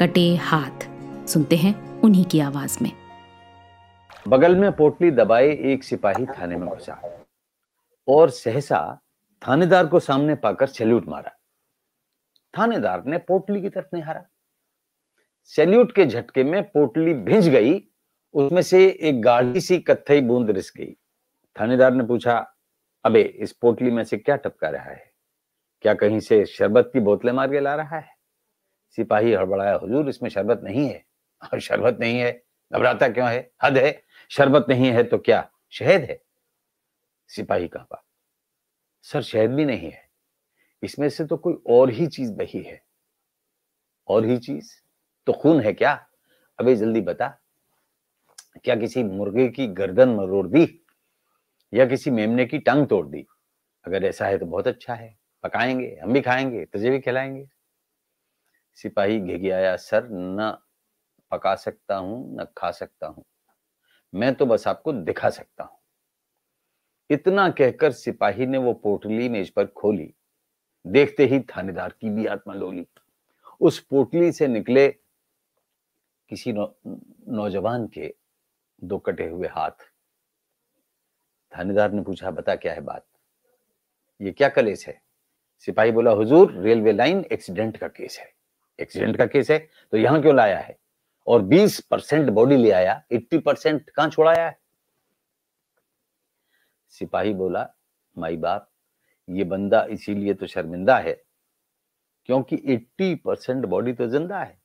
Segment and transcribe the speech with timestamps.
[0.00, 0.88] कटे हाथ।
[1.26, 2.92] सुनते हैं उन्हीं की आवाज़ में।
[4.28, 7.24] बगल में पोटली दबाए एक सिपाही थाने में घुसा।
[8.08, 9.00] और सहसा
[9.48, 11.32] थानेदार को सामने पाकर सैल्यूट मारा।
[12.58, 14.24] थानेदार ने पोटली की तरफ़ निहारा।
[15.44, 17.88] सैल्यूट के झटके में पोटली भिंज गई।
[18.34, 20.96] उसमें से एक गाढ़ी सी कत्थई बूंद रिस गई।
[21.60, 22.54] थानेदार ने पूछा,
[23.04, 25.12] अबे, इस पोटली में से क्या टपका रहा है?
[25.82, 28.15] क्या कहीं से शरबत की बोतलें मार के ला रहा है?
[28.96, 31.04] सिपाही हड़बड़ाया, हुजूर, इसमें शरबत नहीं है।
[31.52, 32.42] और शरबत नहीं है?
[32.72, 33.50] घबराता क्यों है?
[33.62, 35.50] हद है। शरबत नहीं है तो क्या?
[35.70, 36.22] शहद है?
[37.28, 38.04] सिपाही कहा
[39.02, 40.10] सर, शहद भी नहीं है।
[40.82, 42.82] इसमें से तो कोई और ही चीज़ बही है।
[44.08, 44.72] और ही चीज़?
[45.26, 46.06] तो खून है क्या?
[46.60, 47.28] अबे, जल्दी बता।
[48.64, 50.80] क्या किसी मुर्गे की गर्दन मरोड़ दी?
[51.74, 53.26] या किसी मेमने की टांग तोड़ दी?
[53.86, 57.48] अगर ऐसा है तो बहुत अच्छा है। पकाएँगे, हम भी खाएँगे तुझे भी खिलाएँगे।
[58.76, 60.58] सिपाही घिघियाया सर न
[61.32, 63.24] पका सकता हूँ न खा सकता हूँ।
[64.14, 65.78] मैं तो बस आपको दिखा सकता हूँ।
[67.10, 70.14] इतना कहकर सिपाही ने वो पोटली मेज पर खोली।
[70.86, 72.86] देखते ही थानेदार की भी आत्मा लोली।
[73.60, 74.88] उस पोटली से निकले
[76.28, 76.74] किसी नौ,
[77.28, 78.14] नौजवान के
[78.84, 79.90] दो कटे हुए हाथ।
[81.52, 83.06] थानेदार ने पूछा बता क्या है बात?
[84.20, 85.02] ये क्या कलेस है?
[85.60, 88.35] सिपाही बोला हुजूर रेलवे लाइन एक्सीडेंट का केस है।
[88.78, 89.58] एक्सीडेंट का केस है
[89.92, 90.76] तो यहाँ क्यों लाया है?
[91.26, 94.58] और 20 परसेंट बॉडी ले आया 80 परसेंट कहाँ छोड़ाया है?
[96.94, 97.66] सिपाही बोला,
[98.16, 98.68] माई बाप,
[99.28, 101.12] ये बंदा इसीलिए तो शर्मिंदा है,
[102.28, 104.58] क्योंकि 80 परसेंट बॉडी तो ज़िंदा है।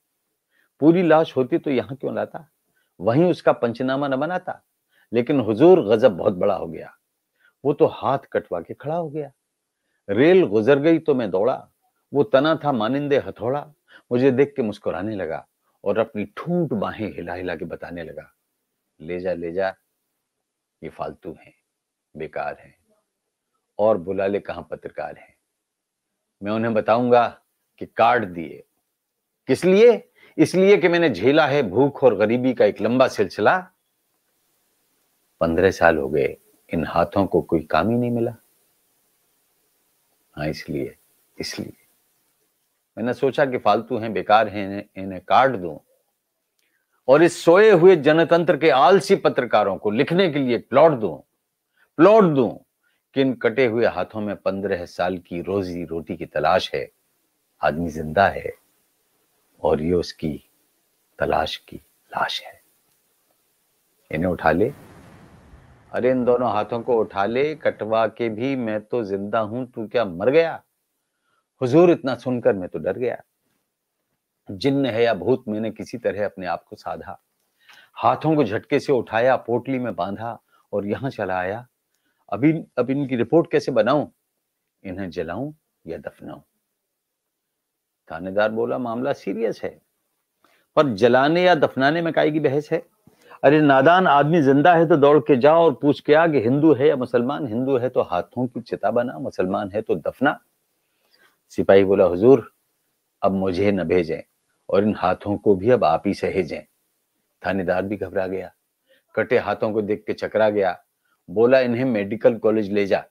[0.80, 2.48] पूरी लाश होती तो यहाँ क्यों लाता?
[3.00, 4.62] वहीं उसका पंचनामा न बनाता।
[5.12, 6.92] लेकिन हुजूर गजब बहुत बड़ा हो गया।
[7.64, 9.30] वो तो हाथ कटवा के खड़ा हो गया।
[10.08, 11.54] रेल गुजर गई तो मैं दौड़ा।
[12.12, 13.60] वो तना था मानिंदे हथौड़ा।
[14.12, 15.46] मुझे देख के मुस्कुराने लगा
[15.84, 18.32] और अपनी ठूंठ बाहें हिला हिला के बताने लगा,
[19.00, 19.74] ले जा ले जा,
[20.82, 21.54] ये फालतू हैं,
[22.14, 22.74] बेकार हैं
[23.78, 25.34] और बुला ले कहाँ पत्रकार हैं।
[26.42, 27.26] मैं उन्हें बताऊँगा
[27.80, 28.62] कि काट दिए।
[29.48, 30.08] किस लिए?
[30.38, 33.58] इसलिए कि मैंने झेला है भूख और गरीबी का एक लंबा सिलसिला।
[35.40, 36.36] पंद्रह साल हो गए,
[36.70, 38.34] इन हाथों को कोई काम ही नहीं मिला।
[40.34, 40.96] हाँ इसलिए
[41.38, 41.81] इसलिए।
[42.96, 45.78] मैंने सोचा कि फालतू हैं बेकार हैं इन्हें, काट दूँ।
[47.08, 51.16] और इस सोए हुए जनतंत्र के आलसी पत्रकारों को लिखने के लिए प्लॉट दूँ।
[51.98, 52.50] प्लॉट दूँ
[53.16, 56.88] कि इन कटे हुए हाथों में पंद्रह साल की रोजी रोटी की तलाश है
[57.62, 58.52] आदमी ज़िंदा है
[59.62, 60.32] और ये उसकी
[61.18, 61.76] तलाश की
[62.12, 62.60] लाश है।
[64.10, 64.72] इन्हें उठा ले।
[65.92, 69.86] अरे इन दोनों हाथों को उठा ले कटवा के भी मैं तो ज़िंदा हूँ तू
[69.86, 70.62] क्या मर गया?
[71.62, 73.22] हुजूर इतना सुनकर मैं तो डर गया।
[74.48, 77.18] जिन्न है या भूत, मैंने किसी तरह अपने आप को साधा।
[77.96, 80.38] हाथों को झटके से उठाया, पोटली में बांधा
[80.72, 81.66] और यहाँ चला आया।
[82.32, 84.10] अभी, अब इनकी रिपोर्ट कैसे बनाऊँ?
[84.84, 85.52] इन्हें जलाऊं
[85.86, 86.40] या दफनाऊं?
[88.10, 89.80] थानेदार बोला, मामला सीरियस है,
[90.76, 92.82] पर जलाने या दफनाने में काई की बहस है?
[93.44, 96.74] अरे, नादान आदमी ज़िंदा है तो दौड़ के जाओ और पूछ के आ कि हिंदू
[96.74, 97.46] है या मुसलमान?
[97.46, 100.40] हिंदू है तो हाथों की चिता बना, मुसलमान है तो दफना।
[101.56, 102.52] सिपाही बोला, हुजूर,
[103.22, 104.22] अब मुझे न भेजें
[104.68, 106.62] और इन हाथों को भी अब आप ही सहेजें
[107.42, 108.52] थानेदार भी घबरा गया,
[109.14, 110.84] कटे हाथों को देख के चकरा गया,
[111.28, 113.04] बोला, इन्हें मेडिकल कॉलेज ले जा।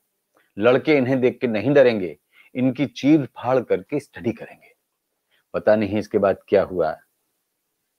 [0.58, 2.18] लड़के इन्हें देख के नहीं डरेंगे,
[2.56, 4.74] इनकी चीर फाड़ करके स्टडी करेंगे।
[5.54, 6.98] पता नहीं इसके बाद क्या हुआ,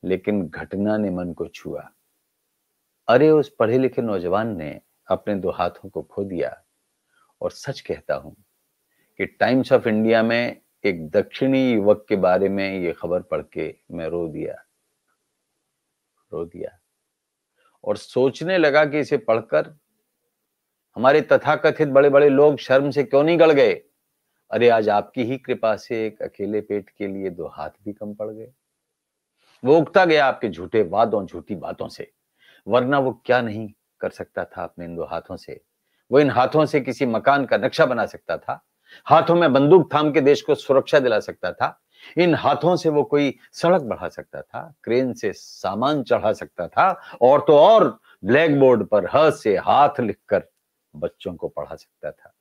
[0.05, 1.89] लेकिन घटना ने मन को छुआ।
[3.09, 6.57] अरे, उस पढ़े लिखे नौजवान ने अपने दो हाथों को खो दिया
[7.41, 8.37] और सच कहता हूँ
[9.19, 13.77] कि टाइम्स ऑफ़ इंडिया में एक दक्षिणी युवक के बारे में ये खबर पढ़ के
[13.91, 14.55] मैं रो दिया
[16.33, 16.79] रो दिया।
[17.85, 19.79] और सोचने लगा कि इसे पढ़कर
[20.97, 23.83] हमारे तथाकथित बड़े बड़े लोग शर्म से क्यों नहीं गड़ गए?
[24.51, 28.15] अरे, आज आपकी ही कृपा से एक अकेले पेट के लिए दो हाथ भी कम
[28.15, 28.53] पड़ गए।
[29.65, 32.13] वो उगता गया आपके झूठे वादों, झूठी बातों से।
[32.69, 35.61] वरना वो क्या नहीं कर सकता था अपने इन दो हाथों से?
[36.11, 38.67] वो इन हाथों से किसी मकान का नक्शा बना सकता था?
[39.07, 41.81] हाथों में बंदूक थाम के देश को सुरक्षा दिला सकता था।
[42.19, 47.01] इन हाथों से वो कोई सड़क बढ़ा सकता था, क्रेन से सामान चढ़ा सकता था,
[47.23, 50.43] और तो और ब्लैक बोर्ड पर ह से हाथ लिखकर
[50.97, 52.35] बच्चों को पढ़ा सकता था।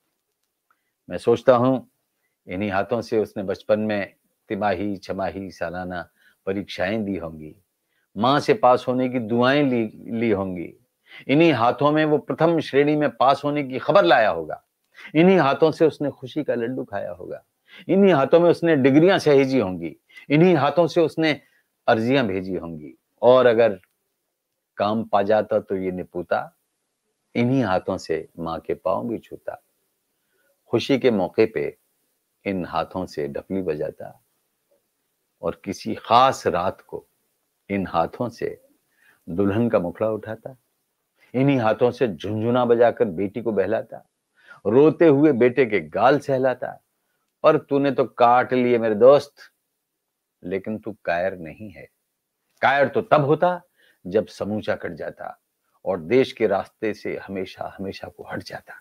[1.09, 1.88] मैं सोचता हूँ,
[2.48, 4.13] इन्हीं हाथों से उसने बचपन में
[4.50, 6.09] तिमाही, छमाही, सालाना
[6.45, 7.56] परीक्षाएँ दी होंगी।
[8.18, 10.74] माँ से पास होने की दुआएँ ली ली होंगी।
[11.27, 14.63] इन्हीं हाथों में वो प्रथम श्रेणी में पास होने की खबर लाया होगा।
[15.15, 17.44] इन्हीं हाथों से उसने खुशी का लड्डू खाया होगा।
[17.88, 19.95] इन्हीं हाथों में उसने डिग्रियाँ सहेजी होंगी।
[20.30, 21.42] इन्हीं हाथों से उसने
[21.88, 23.80] अर्जियाँ भेजी होंगी। और अगर
[24.77, 26.57] काम पा जाता तो ये निपुता,
[27.36, 29.63] इन्हीं हाथों से माँ के पाँव भी छूता।
[30.68, 31.77] खुशी के मौके पे
[32.45, 34.24] इन हाथों से डफली बजाता
[35.42, 37.06] और किसी खास रात को
[37.69, 38.62] इन हाथों से
[39.30, 40.57] दुल्हन का मुखड़ा उठाता।
[41.33, 44.10] इन्हीं हाथों से झुंझुना बजाकर बेटी को बहलाता।
[44.65, 46.81] रोते हुए बेटे के गाल सहलाता।
[47.43, 49.35] और तूने तो काट लिए मेरे दोस्त।
[50.43, 51.89] लेकिन तू कायर नहीं है।
[52.61, 53.61] कायर तो तब होता
[54.07, 55.39] जब समूचा कट जाता
[55.85, 58.73] और देश के रास्ते से हमेशा हमेशा को हट जाता।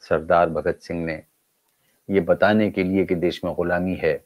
[0.00, 1.24] सरदार भगत सिंह ने
[2.10, 4.24] ये बताने के लिए कि देश में गुलामी है,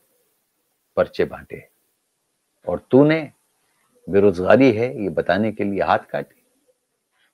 [0.97, 1.69] पर्चे बांटे।
[2.69, 3.33] और तूने
[4.11, 6.44] बेरोजगारी है ये बताने के लिए हाथ काटे।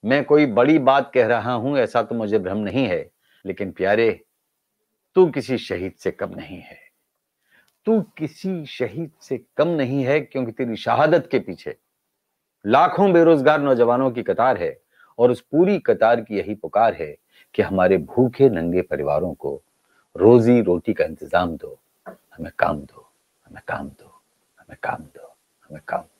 [0.04, 3.10] मैं कोई बड़ी बात कह रहा हूँ, ऐसा तो मुझे भ्रम नहीं है।
[3.44, 4.24] लेकिन प्यारे,
[5.14, 6.78] तू किसी शहीद से कम नहीं है।
[7.86, 11.76] तू किसी शहीद से कम नहीं है क्योंकि तेरी शहादत के पीछे
[12.64, 14.80] लाखों बेरोजगार नौजवानों की कतार है
[15.18, 17.16] और उस पूरी कतार की यही पुकार है
[17.54, 19.62] कि हमारे भूखे नंगे परिवारों को
[20.16, 23.10] रोजी रोटी का इंतज़ाम दो। हमें काम दो,
[23.46, 24.22] हमें काम दो,
[24.58, 26.19] हमें काम दो, हमें काम दो।